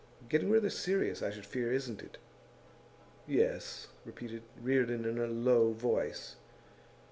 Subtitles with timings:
[0.29, 2.17] 'Getting rather serious, I should fear, isn't it?'
[3.27, 6.37] 'Yes,' repeated Reardon, in a low voice.